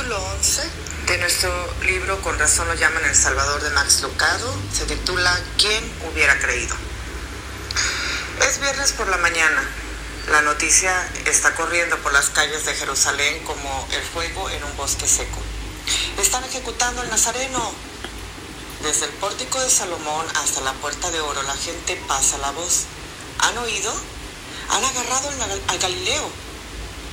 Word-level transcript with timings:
capítulo 0.00 0.24
11 0.38 0.62
de 1.08 1.18
nuestro 1.18 1.74
libro 1.82 2.22
Con 2.22 2.38
razón 2.38 2.66
lo 2.68 2.74
llaman 2.74 3.04
El 3.04 3.14
Salvador 3.14 3.62
de 3.62 3.68
Max 3.70 4.00
Lucado 4.00 4.54
se 4.72 4.86
titula 4.86 5.38
¿Quién 5.58 5.84
hubiera 6.10 6.38
creído? 6.38 6.74
Es 8.48 8.60
viernes 8.60 8.92
por 8.92 9.08
la 9.08 9.18
mañana. 9.18 9.62
La 10.30 10.40
noticia 10.40 10.90
está 11.26 11.54
corriendo 11.54 11.98
por 11.98 12.14
las 12.14 12.30
calles 12.30 12.64
de 12.64 12.74
Jerusalén 12.74 13.44
como 13.44 13.88
el 13.92 14.02
fuego 14.02 14.48
en 14.48 14.64
un 14.64 14.74
bosque 14.78 15.06
seco. 15.06 15.38
Están 16.18 16.44
ejecutando 16.44 17.02
al 17.02 17.10
Nazareno. 17.10 17.72
Desde 18.82 19.04
el 19.04 19.12
pórtico 19.12 19.60
de 19.60 19.68
Salomón 19.68 20.26
hasta 20.42 20.62
la 20.62 20.72
puerta 20.74 21.10
de 21.10 21.20
oro 21.20 21.42
la 21.42 21.56
gente 21.56 22.00
pasa 22.08 22.38
la 22.38 22.52
voz. 22.52 22.84
¿Han 23.40 23.58
oído? 23.58 23.92
Han 24.70 24.84
agarrado 24.84 25.28
al 25.68 25.78
Galileo 25.78 26.49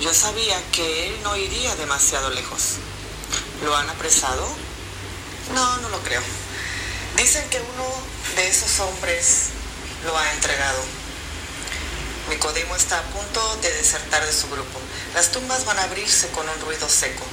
yo 0.00 0.14
sabía 0.14 0.56
que 0.72 1.08
él 1.08 1.22
no 1.22 1.36
iría 1.36 1.76
demasiado 1.76 2.30
lejos. 2.30 2.76
¿Lo 3.64 3.76
han 3.76 3.88
apresado? 3.90 4.48
No, 5.54 5.76
no 5.78 5.88
lo 5.90 5.98
creo. 6.02 6.22
Dicen 7.16 7.46
que 7.50 7.60
uno 7.60 7.86
de 8.36 8.48
esos 8.48 8.80
hombres 8.80 9.48
lo 10.04 10.16
ha 10.16 10.32
entregado. 10.32 10.82
Nicodemo 12.30 12.76
está 12.76 12.98
a 12.98 13.02
punto 13.02 13.56
de 13.56 13.72
desertar 13.72 14.24
de 14.24 14.32
su 14.32 14.48
grupo. 14.48 14.80
Las 15.14 15.32
tumbas 15.32 15.66
van 15.66 15.78
a 15.78 15.84
abrirse 15.84 16.28
con 16.28 16.48
un 16.48 16.60
ruido 16.60 16.88
seco. 16.88 17.24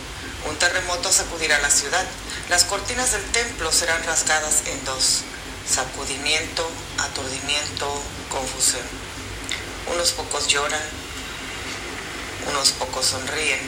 Un 0.50 0.58
terremoto 0.58 1.12
sacudirá 1.12 1.60
la 1.60 1.70
ciudad. 1.70 2.06
Las 2.50 2.66
cortinas 2.66 3.12
del 3.12 3.24
templo 3.32 3.72
serán 3.72 4.04
rasgadas 4.04 4.64
en 4.66 4.84
dos. 4.84 5.22
Sacudimiento, 5.70 6.70
aturdimiento, 6.98 8.02
confusión. 8.30 8.84
Unos 9.94 10.12
pocos 10.12 10.48
lloran, 10.48 10.82
unos 12.50 12.72
pocos 12.72 13.06
sonríen, 13.06 13.60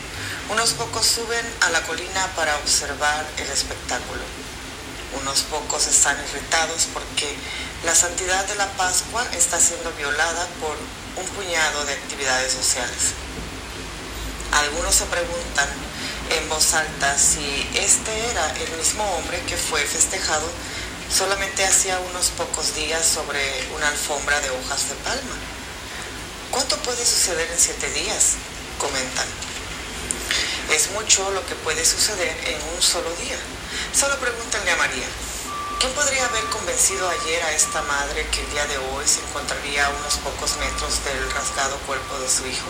unos 0.49 0.73
pocos 0.73 1.05
suben 1.05 1.45
a 1.61 1.69
la 1.69 1.81
colina 1.83 2.27
para 2.35 2.55
observar 2.57 3.25
el 3.37 3.49
espectáculo, 3.49 4.21
unos 5.21 5.41
pocos 5.43 5.87
están 5.87 6.17
irritados 6.29 6.87
porque 6.93 7.35
la 7.83 7.95
santidad 7.95 8.45
de 8.45 8.55
la 8.55 8.67
Pascua 8.73 9.25
está 9.33 9.59
siendo 9.59 9.91
violada 9.93 10.47
por 10.59 10.77
un 11.15 11.25
puñado 11.31 11.85
de 11.85 11.93
actividades 11.93 12.53
sociales. 12.53 13.13
Algunos 14.51 14.95
se 14.95 15.05
preguntan 15.05 15.67
en 16.29 16.49
voz 16.49 16.73
alta 16.73 17.17
si 17.17 17.69
este 17.73 18.29
era 18.29 18.53
el 18.57 18.77
mismo 18.77 19.03
hombre 19.15 19.41
que 19.47 19.57
fue 19.57 19.81
festejado 19.85 20.47
solamente 21.15 21.65
hacía 21.65 21.99
unos 22.11 22.29
pocos 22.29 22.75
días 22.75 23.05
sobre 23.05 23.41
una 23.75 23.87
alfombra 23.87 24.39
de 24.41 24.51
hojas 24.51 24.89
de 24.89 24.95
palma. 24.95 25.35
¿Cuánto 26.51 26.77
puede 26.77 27.03
suceder 27.03 27.49
en 27.51 27.59
siete 27.59 27.89
días? 27.91 28.35
Comentan. 28.79 29.27
Es 30.71 30.89
mucho 30.91 31.29
lo 31.31 31.45
que 31.45 31.55
puede 31.55 31.85
suceder 31.85 32.35
en 32.47 32.57
un 32.73 32.81
solo 32.81 33.11
día. 33.21 33.37
Solo 33.93 34.17
pregúntenle 34.19 34.71
a 34.71 34.77
María. 34.77 35.07
¿Quién 35.79 35.91
podría 35.93 36.25
haber 36.25 36.43
convencido 36.45 37.07
ayer 37.07 37.43
a 37.43 37.53
esta 37.53 37.81
madre 37.83 38.27
que 38.31 38.41
el 38.41 38.51
día 38.51 38.65
de 38.67 38.77
hoy 38.77 39.05
se 39.05 39.19
encontraría 39.21 39.85
a 39.85 39.89
unos 39.89 40.15
pocos 40.17 40.57
metros 40.57 41.03
del 41.05 41.31
rasgado 41.31 41.77
cuerpo 41.85 42.17
de 42.19 42.29
su 42.29 42.47
hijo? 42.47 42.67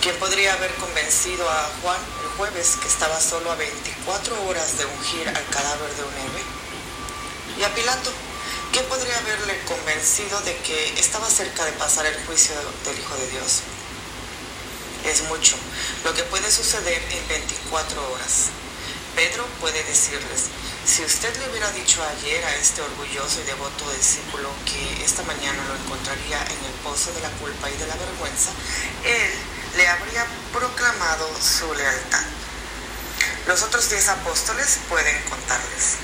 ¿Quién 0.00 0.16
podría 0.16 0.54
haber 0.54 0.72
convencido 0.74 1.48
a 1.50 1.70
Juan 1.82 2.00
el 2.22 2.28
jueves 2.36 2.76
que 2.80 2.88
estaba 2.88 3.20
solo 3.20 3.50
a 3.50 3.56
24 3.56 4.46
horas 4.46 4.78
de 4.78 4.86
ungir 4.86 5.28
al 5.28 5.46
cadáver 5.50 5.90
de 5.94 6.02
un 6.02 6.14
héroe? 6.14 6.42
¿Y 7.58 7.62
a 7.64 7.74
Pilato? 7.74 8.10
¿Quién 8.72 8.84
podría 8.86 9.18
haberle 9.18 9.58
convencido 9.66 10.40
de 10.42 10.56
que 10.58 11.00
estaba 11.00 11.28
cerca 11.28 11.64
de 11.64 11.72
pasar 11.72 12.06
el 12.06 12.26
juicio 12.26 12.54
del 12.84 12.98
Hijo 12.98 13.16
de 13.16 13.30
Dios? 13.30 13.62
Es 15.10 15.22
mucho 15.24 15.56
lo 16.04 16.14
que 16.14 16.22
puede 16.24 16.50
suceder 16.50 17.02
en 17.10 17.28
24 17.28 18.12
horas. 18.12 18.50
Pedro 19.14 19.44
puede 19.60 19.82
decirles, 19.84 20.46
si 20.84 21.04
usted 21.04 21.34
le 21.38 21.50
hubiera 21.50 21.70
dicho 21.72 22.02
ayer 22.02 22.44
a 22.44 22.54
este 22.56 22.82
orgulloso 22.82 23.40
y 23.40 23.44
devoto 23.44 23.90
discípulo 23.90 24.48
que 24.64 25.04
esta 25.04 25.22
mañana 25.24 25.64
lo 25.66 25.74
encontraría 25.74 26.38
en 26.38 26.64
el 26.64 26.72
pozo 26.84 27.12
de 27.12 27.20
la 27.20 27.30
culpa 27.30 27.68
y 27.68 27.76
de 27.76 27.86
la 27.86 27.96
vergüenza, 27.96 28.50
él 29.04 29.32
le 29.76 29.88
habría 29.88 30.26
proclamado 30.52 31.28
su 31.42 31.72
lealtad. 31.74 32.24
Los 33.46 33.62
otros 33.62 33.90
diez 33.90 34.08
apóstoles 34.08 34.78
pueden 34.88 35.20
contarles. 35.24 35.96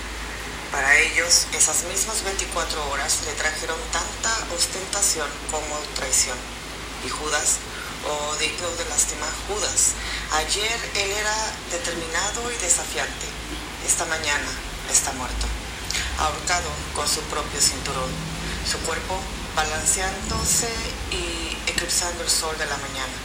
Para 0.73 0.97
ellos, 0.99 1.47
esas 1.53 1.85
mismas 1.85 2.25
24 2.25 2.91
horas 2.91 3.21
le 3.27 3.33
trajeron 3.35 3.79
tanta 3.93 4.55
ostentación 4.55 5.29
como 5.51 5.79
traición. 5.95 6.37
Y 7.07 7.11
Judas 7.11 7.59
o 8.07 8.37
digno 8.37 8.69
de 8.77 8.85
lástima 8.87 9.27
Judas. 9.49 9.93
Ayer 10.33 10.79
él 10.95 11.11
era 11.11 11.37
determinado 11.71 12.51
y 12.53 12.57
desafiante. 12.57 13.27
Esta 13.87 14.05
mañana 14.07 14.49
está 14.91 15.13
muerto, 15.13 15.47
ahorcado 16.19 16.69
con 16.95 17.09
su 17.09 17.21
propio 17.23 17.61
cinturón, 17.61 18.11
su 18.71 18.79
cuerpo 18.81 19.19
balanceándose 19.55 20.69
y 21.11 21.57
eclipsando 21.71 22.23
el 22.23 22.31
sol 22.31 22.57
de 22.59 22.67
la 22.67 22.77
mañana. 22.77 23.17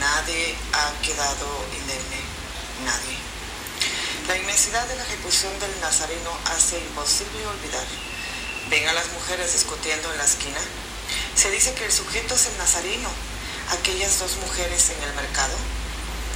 Nadie 0.00 0.54
ha 0.72 0.92
quedado 1.02 1.46
indemne, 1.74 2.20
nadie. 2.84 3.16
La 4.28 4.36
inmensidad 4.36 4.86
de 4.86 4.96
la 4.96 5.02
ejecución 5.04 5.58
del 5.58 5.80
Nazareno 5.80 6.30
hace 6.46 6.78
imposible 6.78 7.46
olvidar. 7.46 7.86
Ven 8.70 8.86
a 8.86 8.92
las 8.92 9.10
mujeres 9.12 9.52
discutiendo 9.52 10.12
en 10.12 10.18
la 10.18 10.24
esquina. 10.24 10.60
Se 11.34 11.50
dice 11.50 11.72
que 11.74 11.86
el 11.86 11.92
sujeto 11.92 12.34
es 12.34 12.46
el 12.46 12.58
Nazareno, 12.58 13.08
aquellas 13.70 14.18
dos 14.18 14.36
mujeres 14.36 14.90
en 14.90 15.02
el 15.02 15.14
mercado 15.14 15.56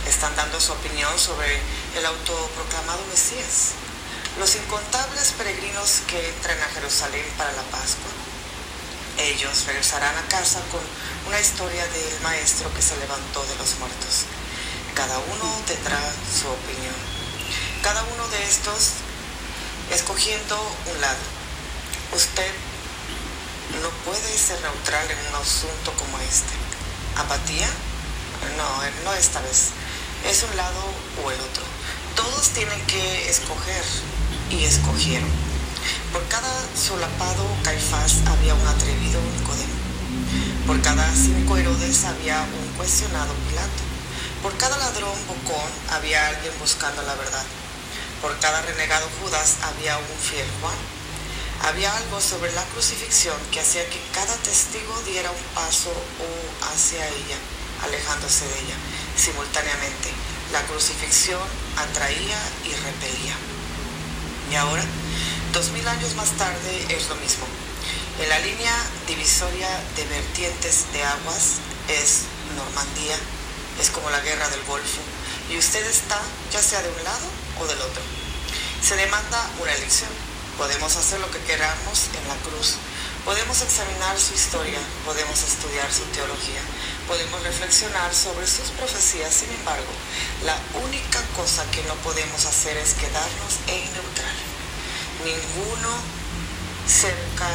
están 0.06 0.34
dando 0.36 0.60
su 0.60 0.72
opinión 0.72 1.18
sobre 1.18 1.60
el 1.96 2.04
autoproclamado 2.04 3.04
Mesías, 3.06 3.72
los 4.38 4.54
incontables 4.56 5.32
peregrinos 5.38 6.02
que 6.08 6.28
entran 6.28 6.60
a 6.60 6.74
Jerusalén 6.74 7.24
para 7.38 7.52
la 7.52 7.62
Pascua. 7.62 8.10
Ellos 9.18 9.64
regresarán 9.66 10.16
a 10.16 10.28
casa 10.28 10.60
con 10.70 10.80
una 11.28 11.40
historia 11.40 11.86
del 11.86 12.20
maestro 12.22 12.72
que 12.74 12.82
se 12.82 12.96
levantó 12.96 13.44
de 13.44 13.56
los 13.56 13.78
muertos. 13.78 14.24
Cada 14.94 15.18
uno 15.18 15.62
tendrá 15.66 16.00
su 16.00 16.48
opinión. 16.48 16.94
Cada 17.82 18.02
uno 18.02 18.28
de 18.28 18.42
estos 18.42 18.92
escogiendo 19.90 20.56
un 20.92 21.00
lado. 21.00 21.20
Usted 22.14 22.52
no 23.80 23.88
puede 24.04 24.38
ser 24.38 24.60
neutral 24.60 25.10
en 25.10 25.18
un 25.28 25.34
asunto 25.40 25.92
como 25.98 26.18
este 26.18 26.61
apatía. 27.16 27.68
No, 28.56 29.04
no 29.04 29.14
esta 29.14 29.40
vez. 29.40 29.70
Es 30.28 30.42
un 30.42 30.56
lado 30.56 30.80
o 31.24 31.30
el 31.30 31.40
otro. 31.40 31.64
Todos 32.16 32.48
tienen 32.50 32.80
que 32.86 33.28
escoger 33.28 33.84
y 34.50 34.64
escogieron. 34.64 35.28
Por 36.12 36.26
cada 36.28 36.52
solapado 36.76 37.44
Caifás 37.64 38.18
había 38.26 38.54
un 38.54 38.66
atrevido 38.66 39.20
Nicodemo. 39.38 39.82
Por 40.66 40.80
cada 40.80 41.10
cinco 41.14 41.56
Herodes 41.56 42.04
había 42.04 42.42
un 42.42 42.76
cuestionado 42.76 43.32
Pilato. 43.48 43.82
Por 44.42 44.56
cada 44.58 44.76
ladrón 44.78 45.16
bocón 45.26 45.70
había 45.90 46.28
alguien 46.28 46.52
buscando 46.60 47.02
la 47.02 47.14
verdad. 47.14 47.44
Por 48.20 48.38
cada 48.38 48.62
renegado 48.62 49.08
Judas 49.20 49.56
había 49.62 49.98
un 49.98 50.18
fiel 50.20 50.46
Juan. 50.60 50.74
Había 51.64 51.96
algo 51.96 52.20
sobre 52.20 52.52
la 52.52 52.64
crucifixión 52.64 53.36
que 53.52 53.60
hacía 53.60 53.88
que 53.88 54.00
cada 54.12 54.34
testigo 54.38 55.00
diera 55.06 55.30
un 55.30 55.54
paso 55.54 55.92
hacia 56.72 57.06
ella, 57.06 57.38
alejándose 57.84 58.44
de 58.48 58.58
ella. 58.58 58.74
Simultáneamente, 59.16 60.10
la 60.52 60.60
crucifixión 60.62 61.40
atraía 61.76 62.38
y 62.64 62.74
repelía. 62.74 63.36
Y 64.50 64.56
ahora, 64.56 64.84
dos 65.52 65.70
mil 65.70 65.86
años 65.86 66.16
más 66.16 66.30
tarde, 66.32 66.86
es 66.88 67.08
lo 67.08 67.14
mismo. 67.16 67.46
En 68.20 68.28
la 68.28 68.40
línea 68.40 68.74
divisoria 69.06 69.68
de 69.94 70.04
vertientes 70.06 70.92
de 70.92 71.04
aguas 71.04 71.62
es 71.88 72.22
Normandía, 72.56 73.16
es 73.80 73.88
como 73.90 74.10
la 74.10 74.20
guerra 74.20 74.48
del 74.48 74.64
Golfo, 74.64 75.00
y 75.48 75.58
usted 75.58 75.86
está 75.86 76.20
ya 76.52 76.60
sea 76.60 76.82
de 76.82 76.90
un 76.90 77.04
lado 77.04 77.26
o 77.60 77.66
del 77.66 77.80
otro. 77.80 78.02
Se 78.82 78.96
demanda 78.96 79.48
una 79.60 79.72
elección 79.72 80.10
Podemos 80.58 80.96
hacer 80.96 81.20
lo 81.20 81.30
que 81.30 81.40
queramos 81.40 82.08
en 82.14 82.28
la 82.28 82.36
cruz. 82.44 82.76
Podemos 83.24 83.62
examinar 83.62 84.18
su 84.18 84.34
historia, 84.34 84.78
podemos 85.04 85.42
estudiar 85.42 85.86
su 85.92 86.02
teología, 86.10 86.60
podemos 87.06 87.42
reflexionar 87.42 88.12
sobre 88.14 88.46
sus 88.46 88.70
profecías. 88.76 89.32
Sin 89.32 89.50
embargo, 89.50 89.92
la 90.44 90.58
única 90.82 91.22
cosa 91.36 91.64
que 91.70 91.82
no 91.84 91.94
podemos 92.02 92.44
hacer 92.44 92.76
es 92.76 92.94
quedarnos 92.94 93.62
en 93.68 93.84
neutral. 93.94 94.36
Ninguno 95.24 95.90
cerca 96.86 97.48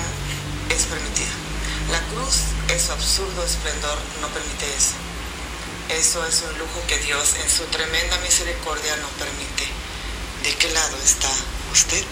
es 0.70 0.86
permitido. 0.86 1.36
La 1.92 2.00
cruz, 2.12 2.48
en 2.70 2.80
su 2.80 2.92
absurdo 2.92 3.44
esplendor, 3.44 3.98
no 4.22 4.28
permite 4.30 4.66
eso. 4.74 4.96
Eso 5.90 6.26
es 6.26 6.44
un 6.50 6.58
lujo 6.60 6.82
que 6.88 6.98
Dios 7.00 7.36
en 7.42 7.50
su 7.50 7.64
tremenda 7.66 8.18
misericordia 8.20 8.96
no 8.98 9.08
permite. 9.20 9.68
¿De 10.44 10.56
qué 10.56 10.70
lado 10.70 10.98
está 11.04 11.30
usted? 11.72 12.04